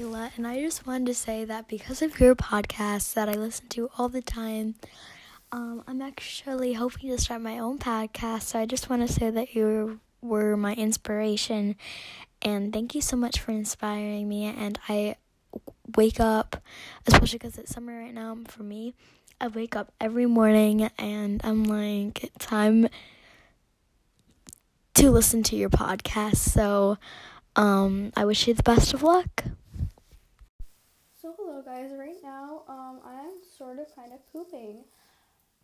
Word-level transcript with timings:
Kayla, 0.00 0.30
and 0.36 0.46
I 0.46 0.62
just 0.62 0.86
wanted 0.86 1.06
to 1.08 1.14
say 1.14 1.44
that 1.44 1.68
because 1.68 2.00
of 2.00 2.18
your 2.18 2.34
podcast 2.34 3.12
that 3.12 3.28
I 3.28 3.32
listen 3.32 3.68
to 3.68 3.90
all 3.98 4.08
the 4.08 4.22
time, 4.22 4.76
um, 5.52 5.84
I'm 5.86 6.00
actually 6.00 6.72
hoping 6.72 7.10
to 7.10 7.18
start 7.18 7.42
my 7.42 7.58
own 7.58 7.78
podcast. 7.78 8.42
So 8.42 8.58
I 8.58 8.64
just 8.64 8.88
want 8.88 9.06
to 9.06 9.12
say 9.12 9.28
that 9.28 9.54
you 9.54 10.00
were 10.22 10.56
my 10.56 10.72
inspiration, 10.72 11.76
and 12.40 12.72
thank 12.72 12.94
you 12.94 13.02
so 13.02 13.14
much 13.14 13.40
for 13.40 13.52
inspiring 13.52 14.26
me. 14.26 14.46
And 14.46 14.78
I 14.88 15.16
wake 15.94 16.18
up, 16.18 16.62
especially 17.06 17.38
because 17.38 17.58
it's 17.58 17.72
summer 17.72 17.98
right 17.98 18.14
now 18.14 18.38
for 18.48 18.62
me. 18.62 18.94
I 19.38 19.48
wake 19.48 19.76
up 19.76 19.92
every 20.00 20.26
morning 20.26 20.88
and 20.98 21.42
I'm 21.44 21.64
like, 21.64 22.30
time 22.38 22.88
to 24.94 25.10
listen 25.10 25.42
to 25.42 25.56
your 25.56 25.70
podcast. 25.70 26.36
So 26.36 26.96
um, 27.54 28.12
I 28.16 28.24
wish 28.24 28.46
you 28.48 28.54
the 28.54 28.62
best 28.62 28.94
of 28.94 29.02
luck. 29.02 29.44
So 31.20 31.34
hello 31.38 31.60
guys, 31.60 31.90
right 31.98 32.16
now 32.22 32.62
um, 32.66 33.00
I'm 33.04 33.32
sort 33.58 33.78
of 33.78 33.94
kind 33.94 34.10
of 34.14 34.32
pooping, 34.32 34.84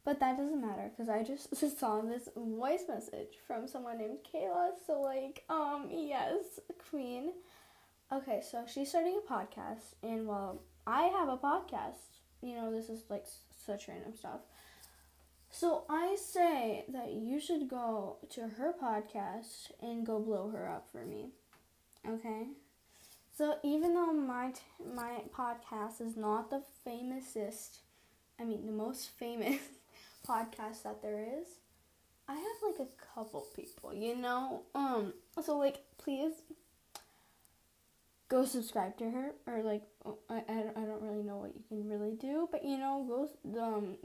but 0.05 0.20
that 0.20 0.37
doesn't 0.37 0.60
matter 0.60 0.91
because 0.91 1.09
I 1.09 1.23
just 1.23 1.56
saw 1.78 2.02
this 2.02 2.28
voice 2.37 2.83
message 2.87 3.38
from 3.47 3.66
someone 3.66 3.97
named 3.97 4.19
Kayla. 4.30 4.73
So 4.87 5.00
like, 5.00 5.45
um, 5.48 5.88
yes, 5.91 6.61
queen. 6.91 7.33
Okay, 8.12 8.42
so 8.42 8.64
she's 8.70 8.91
starting 8.91 9.19
a 9.27 9.33
podcast, 9.33 9.95
and 10.02 10.27
well, 10.27 10.61
I 10.87 11.05
have 11.05 11.30
a 11.30 11.38
podcast. 11.38 12.20
You 12.42 12.56
know, 12.56 12.70
this 12.70 12.91
is 12.91 13.05
like 13.09 13.25
such 13.64 13.88
random 13.88 14.14
stuff. 14.14 14.41
So 15.50 15.84
I 15.88 16.16
say 16.16 16.84
that 16.88 17.12
you 17.12 17.41
should 17.41 17.66
go 17.66 18.19
to 18.28 18.42
her 18.42 18.75
podcast 18.75 19.70
and 19.80 20.05
go 20.05 20.19
blow 20.19 20.50
her 20.50 20.69
up 20.69 20.88
for 20.92 21.06
me. 21.06 21.30
Okay? 22.06 22.48
So 23.36 23.59
even 23.62 23.95
though 23.95 24.12
my 24.12 24.35
t- 24.50 24.84
my 24.95 25.23
podcast 25.34 26.00
is 26.00 26.16
not 26.16 26.50
the 26.50 26.62
famousest, 26.86 27.78
I 28.41 28.44
mean 28.44 28.66
the 28.66 28.72
most 28.72 29.11
famous 29.19 29.61
podcast 30.27 30.83
that 30.84 31.02
there 31.02 31.27
is, 31.41 31.47
I 32.28 32.34
have 32.34 32.78
like 32.78 32.89
a 32.89 33.14
couple 33.14 33.47
people, 33.55 33.94
you 33.94 34.17
know? 34.17 34.62
Um 34.74 35.12
so 35.42 35.58
like 35.58 35.78
please 35.98 36.33
go 38.28 38.44
subscribe 38.44 38.97
to 38.98 39.11
her 39.11 39.33
or 39.47 39.62
like 39.62 39.83
oh, 40.05 40.19
I, 40.28 40.42
I, 40.48 40.80
don't 40.80 41.00
really 41.00 41.22
know 41.22 41.36
what 41.36 41.55
you 41.55 41.62
can 41.69 41.89
really 41.89 42.14
do 42.14 42.48
but 42.50 42.64
you 42.64 42.77
know 42.77 43.28
go 43.55 43.62
um 43.62 43.97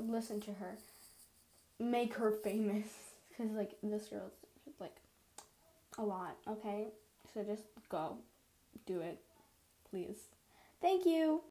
listen 0.00 0.40
to 0.42 0.52
her. 0.54 0.76
Make 1.78 2.14
her 2.14 2.30
famous 2.30 2.86
because 3.28 3.52
like 3.52 3.72
this 3.82 4.08
girl's 4.08 4.32
like 4.80 4.96
a 5.98 6.02
lot 6.02 6.36
okay? 6.48 6.88
So 7.32 7.42
just 7.42 7.64
go 7.88 8.18
do 8.86 9.00
it 9.00 9.20
please. 9.94 10.18
Thank 10.82 11.06
you 11.06 11.42